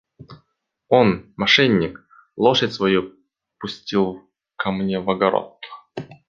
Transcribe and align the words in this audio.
Он, 0.89 1.31
мошенник, 1.37 2.03
лошадь 2.35 2.73
свою 2.73 3.13
пустил 3.59 4.27
ко 4.55 4.71
мне 4.71 4.99
в 4.99 5.07
огород. 5.11 5.59